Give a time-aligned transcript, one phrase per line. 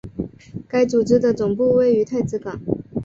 [0.67, 2.59] 该组织的总部位于太子港。